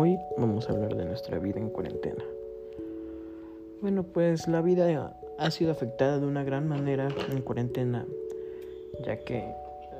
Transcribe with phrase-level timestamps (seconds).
[0.00, 2.22] Hoy vamos a hablar de nuestra vida en cuarentena.
[3.82, 8.06] Bueno, pues la vida ha sido afectada de una gran manera en cuarentena,
[9.04, 9.52] ya que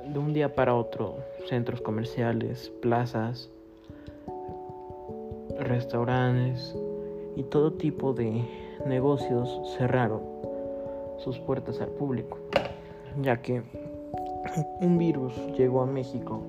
[0.06, 1.16] de un día para otro
[1.48, 3.50] centros comerciales, plazas,
[5.58, 6.76] restaurantes
[7.34, 8.44] y todo tipo de
[8.86, 10.20] negocios cerraron
[11.18, 12.38] sus puertas al público,
[13.20, 13.64] ya que
[14.80, 16.40] un virus llegó a México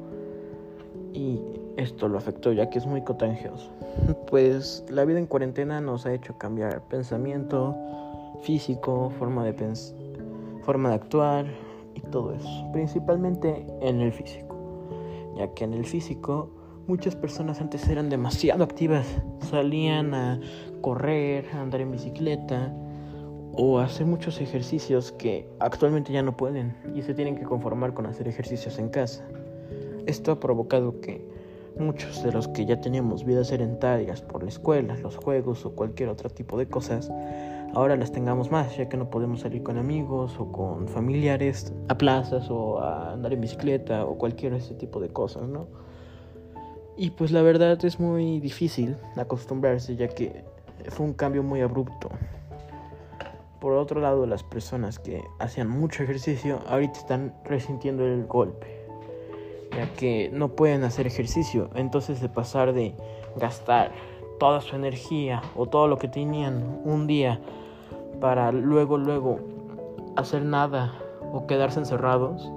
[1.13, 3.71] y esto lo afectó ya que es muy contagioso.
[4.29, 7.75] Pues la vida en cuarentena nos ha hecho cambiar pensamiento,
[8.43, 9.53] físico, forma de
[10.63, 11.45] forma de actuar
[11.95, 14.55] y todo eso, principalmente en el físico,
[15.35, 16.51] ya que en el físico
[16.87, 19.07] muchas personas antes eran demasiado activas,
[19.49, 20.39] salían a
[20.81, 22.71] correr, a andar en bicicleta
[23.53, 27.93] o a hacer muchos ejercicios que actualmente ya no pueden y se tienen que conformar
[27.93, 29.27] con hacer ejercicios en casa.
[30.05, 31.38] Esto ha provocado que
[31.79, 36.09] muchos de los que ya teníamos vidas sedentarias por la escuela, los juegos o cualquier
[36.09, 37.11] otro tipo de cosas,
[37.73, 41.97] ahora las tengamos más, ya que no podemos salir con amigos o con familiares a
[41.97, 45.67] plazas o a andar en bicicleta o cualquier ese tipo de cosas, ¿no?
[46.97, 50.43] Y pues la verdad es muy difícil acostumbrarse, ya que
[50.89, 52.09] fue un cambio muy abrupto.
[53.61, 58.78] Por otro lado, las personas que hacían mucho ejercicio ahorita están resintiendo el golpe
[59.87, 61.69] que no pueden hacer ejercicio.
[61.75, 62.95] Entonces de pasar de
[63.37, 63.91] gastar
[64.39, 67.39] toda su energía o todo lo que tenían un día
[68.19, 69.39] para luego, luego
[70.15, 70.93] hacer nada
[71.31, 72.51] o quedarse encerrados,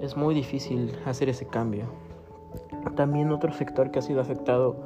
[0.00, 1.86] es muy difícil hacer ese cambio.
[2.94, 4.76] También otro sector que ha sido afectado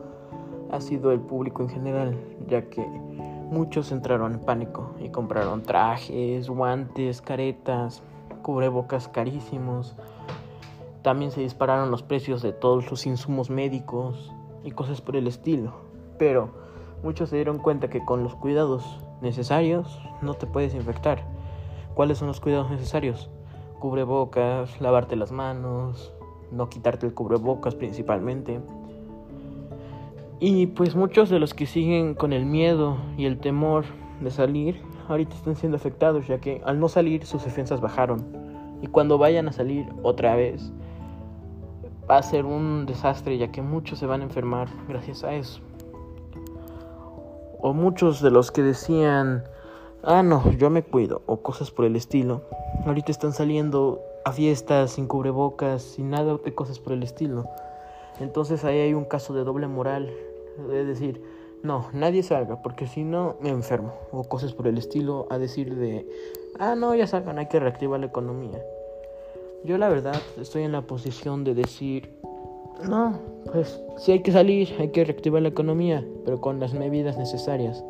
[0.71, 2.17] ha sido el público en general,
[2.49, 2.85] ya que
[3.51, 8.03] muchos entraron en pánico y compraron trajes, guantes, caretas,
[8.43, 9.97] cubrebocas carísimos,
[11.03, 14.33] también se dispararon los precios de todos los insumos médicos
[14.65, 15.73] y cosas por el estilo.
[16.19, 16.51] Pero
[17.03, 21.25] muchos se dieron cuenta que con los cuidados necesarios no te puedes infectar.
[21.95, 23.31] ¿Cuáles son los cuidados necesarios?
[23.79, 26.13] Cubrebocas, lavarte las manos,
[26.51, 28.61] no quitarte el cubrebocas principalmente.
[30.39, 33.85] Y pues muchos de los que siguen con el miedo y el temor
[34.21, 38.25] de salir, ahorita están siendo afectados ya que al no salir sus defensas bajaron.
[38.83, 40.73] Y cuando vayan a salir otra vez,
[42.11, 45.61] va a ser un desastre ya que muchos se van a enfermar gracias a eso.
[47.61, 49.45] O muchos de los que decían,
[50.03, 52.43] ah no, yo me cuido o cosas por el estilo,
[52.85, 57.45] ahorita están saliendo a fiestas sin cubrebocas, sin nada de cosas por el estilo.
[58.19, 60.11] Entonces ahí hay un caso de doble moral,
[60.69, 61.23] de decir,
[61.63, 65.77] no, nadie salga, porque si no me enfermo, o cosas por el estilo, a decir
[65.77, 66.09] de,
[66.59, 68.61] ah, no, ya salgan, hay que reactivar la economía.
[69.65, 72.09] Yo la verdad estoy en la posición de decir,
[72.89, 73.19] no,
[73.53, 77.85] pues sí hay que salir, hay que reactivar la economía, pero con las medidas necesarias.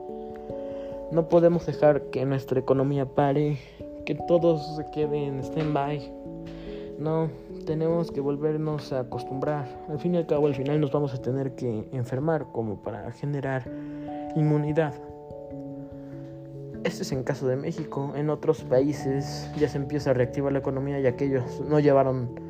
[1.13, 3.59] No podemos dejar que nuestra economía pare,
[4.05, 6.13] que todos se queden en stand-by.
[6.99, 7.31] No,
[7.67, 9.69] tenemos que volvernos a acostumbrar.
[9.89, 13.13] Al fin y al cabo, al final nos vamos a tener que enfermar como para
[13.13, 13.65] generar
[14.35, 14.95] inmunidad.
[16.83, 18.13] Este es en caso de México.
[18.17, 22.41] En otros países ya se empieza a reactivar la economía ya que ellos no llevaron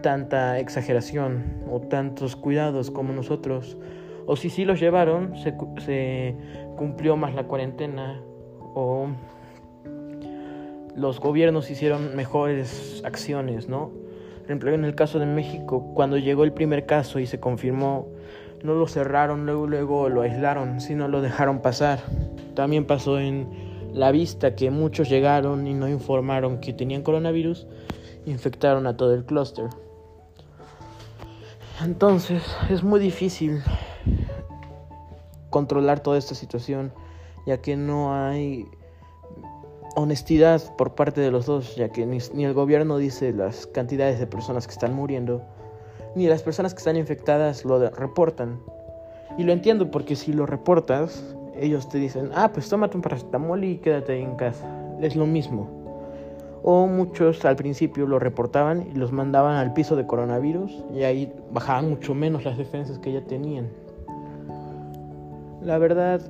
[0.00, 3.76] tanta exageración o tantos cuidados como nosotros.
[4.26, 5.54] O si sí los llevaron, se,
[6.76, 8.22] cumplió más la cuarentena
[8.74, 9.08] o
[10.94, 13.90] los gobiernos hicieron mejores acciones, ¿no?
[14.42, 18.06] Por ejemplo, en el caso de México, cuando llegó el primer caso y se confirmó,
[18.62, 22.00] no lo cerraron, luego, luego lo aislaron, sino lo dejaron pasar.
[22.54, 23.48] También pasó en
[23.92, 27.66] la vista que muchos llegaron y no informaron que tenían coronavirus,
[28.26, 29.68] infectaron a todo el clúster.
[31.82, 33.62] Entonces es muy difícil
[35.50, 36.92] controlar toda esta situación,
[37.46, 38.66] ya que no hay
[39.94, 44.18] honestidad por parte de los dos, ya que ni, ni, el gobierno dice las cantidades
[44.18, 45.42] de personas que están muriendo,
[46.16, 48.58] ni las personas que están infectadas lo reportan.
[49.36, 51.22] Y lo entiendo porque si lo reportas,
[51.54, 54.66] ellos te dicen, ah, pues tómate un paracetamol y quédate en casa.
[55.02, 55.68] Es lo mismo.
[56.62, 61.32] O muchos al principio lo reportaban y los mandaban al piso de coronavirus y ahí
[61.52, 63.68] bajaban mucho menos las defensas que ya tenían.
[65.60, 66.22] La verdad,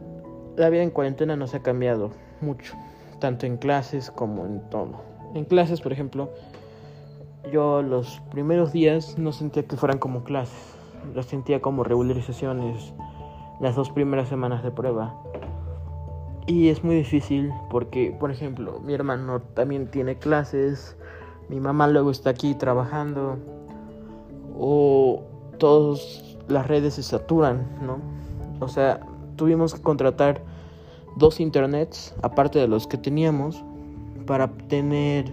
[0.56, 2.10] la vida en cuarentena no se ha cambiado
[2.40, 2.74] mucho,
[3.20, 5.00] tanto en clases como en todo.
[5.34, 6.30] En clases, por ejemplo,
[7.52, 10.76] yo los primeros días no sentía que fueran como clases,
[11.14, 12.92] los sentía como regularizaciones
[13.60, 15.14] las dos primeras semanas de prueba.
[16.46, 20.96] Y es muy difícil porque, por ejemplo, mi hermano también tiene clases,
[21.48, 23.36] mi mamá luego está aquí trabajando,
[24.58, 25.22] o
[25.58, 27.98] todos las redes se saturan, ¿no?
[28.60, 29.00] O sea,
[29.36, 30.42] tuvimos que contratar
[31.16, 33.64] dos internets, aparte de los que teníamos,
[34.26, 35.32] para tener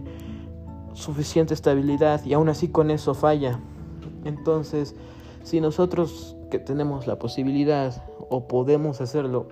[0.94, 3.60] suficiente estabilidad y aún así con eso falla.
[4.26, 4.96] Entonces,
[5.44, 9.48] si nosotros que tenemos la posibilidad o podemos hacerlo,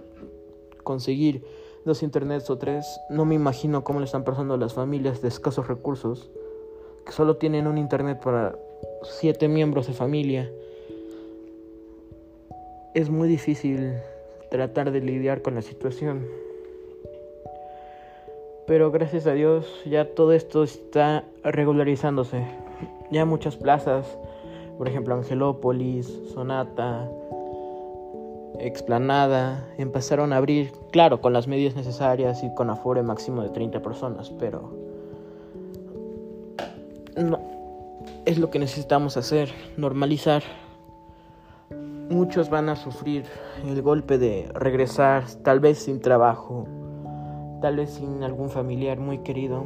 [0.83, 1.43] conseguir
[1.85, 5.27] dos internets o tres, no me imagino cómo le están pasando a las familias de
[5.27, 6.29] escasos recursos,
[7.05, 8.55] que solo tienen un internet para
[9.03, 10.51] siete miembros de familia.
[12.93, 13.93] Es muy difícil
[14.51, 16.27] tratar de lidiar con la situación.
[18.71, 22.47] Pero gracias a Dios ya todo esto está regularizándose.
[23.11, 24.17] Ya muchas plazas,
[24.77, 27.11] por ejemplo Angelópolis, Sonata,
[28.61, 33.81] Explanada, empezaron a abrir, claro, con las medidas necesarias y con aforo máximo de 30
[33.81, 34.71] personas, pero
[37.17, 37.41] no
[38.23, 40.43] es lo que necesitamos hacer, normalizar.
[42.09, 43.25] Muchos van a sufrir
[43.67, 46.67] el golpe de regresar, tal vez sin trabajo,
[47.61, 49.63] tal vez sin algún familiar muy querido,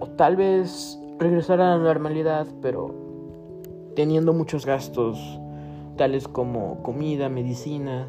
[0.00, 2.94] o tal vez regresar a la normalidad, pero
[3.94, 5.40] teniendo muchos gastos,
[5.96, 8.08] tales como comida, medicinas,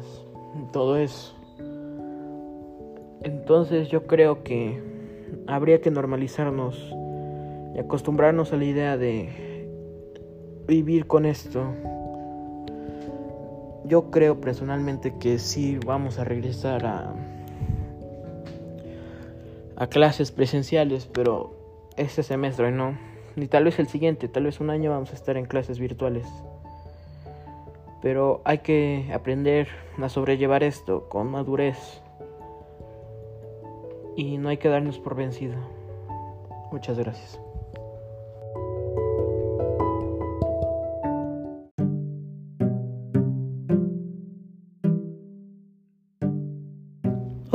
[0.72, 1.34] todo eso.
[3.22, 4.82] Entonces yo creo que
[5.46, 6.94] habría que normalizarnos
[7.74, 9.68] y acostumbrarnos a la idea de
[10.66, 11.62] vivir con esto.
[13.84, 17.14] Yo creo personalmente que sí vamos a regresar a
[19.76, 21.54] a clases presenciales, pero
[21.96, 22.98] este semestre no.
[23.36, 26.26] Ni tal vez el siguiente, tal vez un año vamos a estar en clases virtuales.
[28.00, 29.68] Pero hay que aprender
[30.00, 32.00] a sobrellevar esto con madurez.
[34.16, 35.56] Y no hay que darnos por vencido.
[36.72, 37.45] Muchas gracias.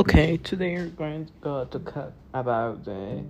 [0.02, 3.22] Okay, today we're going to go talk about the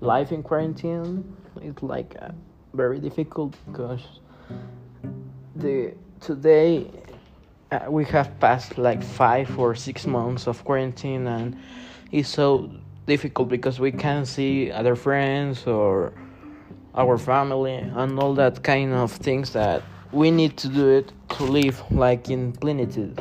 [0.00, 1.24] life in quarantine.
[1.62, 2.32] It's like uh,
[2.74, 4.02] very difficult because
[5.56, 6.90] the today
[7.70, 11.56] uh, we have passed like five or six months of quarantine and
[12.10, 12.70] it's so
[13.06, 16.12] difficult because we can't see other friends or
[16.94, 19.82] our family and all that kind of things that
[20.12, 23.18] we need to do it to live like in plenitude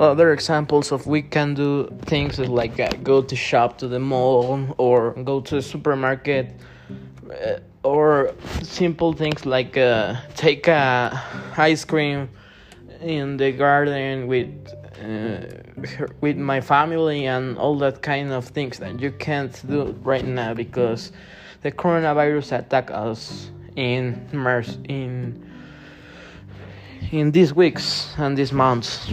[0.00, 4.74] other examples of we can do things like uh, go to shop to the mall
[4.78, 6.54] or go to the supermarket
[7.30, 11.22] uh, or simple things like uh, take a
[11.56, 12.28] ice cream
[13.02, 14.50] in the garden with
[15.02, 15.46] uh,
[16.20, 20.54] with my family and all that kind of things that you can't do right now
[20.54, 21.12] because
[21.62, 25.46] the coronavirus attack us in March in
[27.12, 29.12] in these weeks and these months.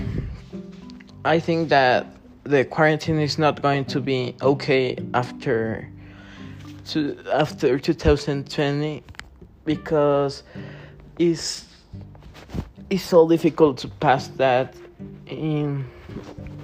[1.28, 2.08] I think that
[2.46, 5.90] the quarantine is not going to be okay after
[6.86, 9.04] to after 2020
[9.66, 10.44] because
[11.20, 11.66] it's
[12.90, 14.74] it's so difficult to pass that
[15.26, 15.86] in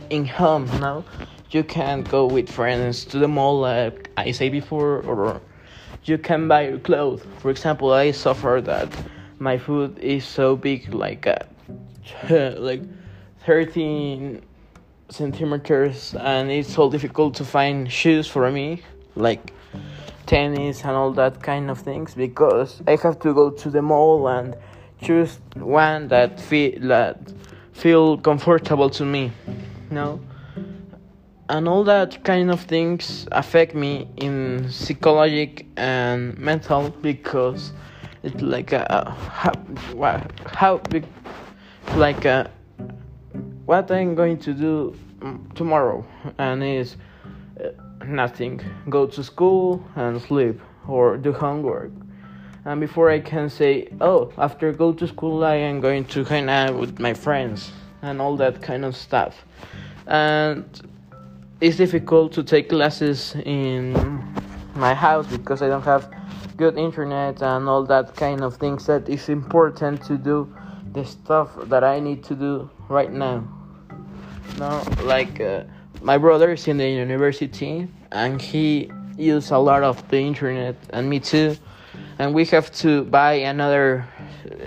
[0.09, 1.03] in home now
[1.51, 5.41] you can't go with friends to the mall like i say before or
[6.05, 7.21] you can buy your clothes.
[7.39, 8.87] For example i suffer that
[9.39, 11.35] my food is so big like uh,
[12.57, 12.81] like
[13.45, 14.41] 13
[15.13, 18.81] centimeters and it's so difficult to find shoes for me
[19.15, 19.53] like
[20.25, 24.27] tennis and all that kind of things because I have to go to the mall
[24.27, 24.55] and
[25.01, 27.19] choose one that feel that
[27.73, 29.31] feel comfortable to me.
[29.91, 30.19] No,
[31.49, 37.73] and all that kind of things affect me in psychologic and mental because
[38.23, 39.53] it's like a, how
[40.45, 41.05] how big
[41.95, 42.49] like a,
[43.65, 44.95] what I'm going to do
[45.55, 46.05] tomorrow
[46.37, 46.95] and is
[47.59, 47.69] uh,
[48.05, 48.61] nothing.
[48.89, 51.91] Go to school and sleep or do homework.
[52.65, 56.49] And before I can say, oh, after go to school, I am going to hang
[56.49, 59.45] out with my friends and all that kind of stuff.
[60.07, 60.65] And
[61.59, 63.93] it's difficult to take classes in
[64.75, 66.09] my house because I don't have
[66.57, 70.53] good internet and all that kind of things that is important to do
[70.93, 73.43] the stuff that I need to do right now.
[74.57, 75.39] No, like.
[75.41, 75.63] Uh,
[76.03, 81.09] my brother is in the university and he uses a lot of the internet and
[81.09, 81.55] me too
[82.19, 84.05] and we have to buy another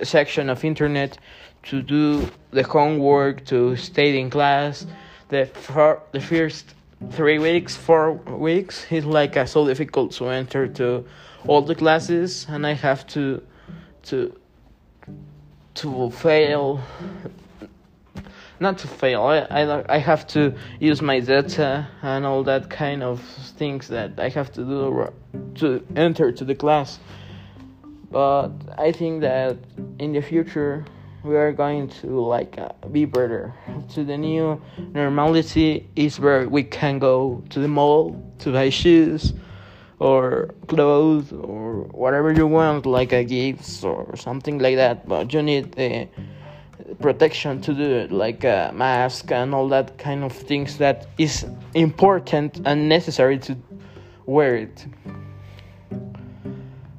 [0.03, 1.19] section of internet
[1.63, 4.87] to do the homework to stay in class
[5.29, 6.75] the for the first
[7.11, 11.05] three weeks four weeks is like uh, so difficult to enter to
[11.47, 13.43] all the classes and i have to
[14.03, 14.35] to
[15.75, 16.81] to fail
[18.61, 23.03] not to fail I, I, I have to use my data and all that kind
[23.03, 23.21] of
[23.57, 25.13] things that i have to do
[25.57, 26.99] to enter to the class.
[28.11, 29.57] But i think that
[29.99, 30.85] in the future
[31.27, 33.53] we are going to like uh, be better.
[33.95, 34.61] To the new
[34.95, 39.35] normality is where we can go to the mall to buy shoes
[39.99, 45.09] or clothes or whatever you want like a gifts or something like that.
[45.09, 46.09] But you need the
[47.01, 52.61] protection to do like a mask and all that kind of things that is important
[52.65, 53.57] and necessary to
[54.27, 54.87] wear it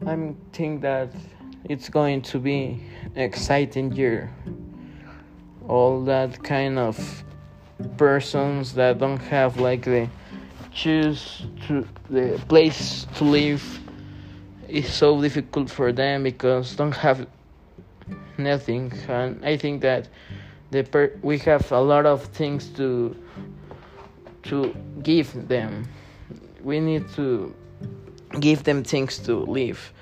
[0.06, 1.10] i think that
[1.70, 2.82] it's going to be
[3.16, 4.32] an exciting year.
[5.68, 7.24] All that kind of
[7.98, 10.08] persons that don't have like the
[10.74, 13.64] choose to the place to live
[14.70, 17.28] is so difficult for them because don't have
[18.38, 20.08] nothing and I think that
[20.72, 23.16] the per- we have a lot of things to
[24.44, 25.88] to give them.
[26.64, 27.54] We need to
[28.40, 29.94] give them things to live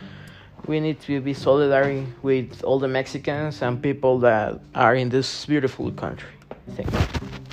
[0.68, 5.46] we need to be solidary with all the Mexicans and people that are in this
[5.46, 6.30] beautiful country.
[6.76, 7.45] Thank you.